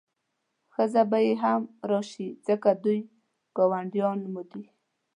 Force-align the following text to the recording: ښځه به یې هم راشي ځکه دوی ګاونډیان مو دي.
ښځه 0.73 1.01
به 1.09 1.19
یې 1.25 1.33
هم 1.43 1.61
راشي 1.89 2.27
ځکه 2.47 2.69
دوی 2.83 2.99
ګاونډیان 3.57 4.19
مو 4.31 4.41
دي. 4.51 4.63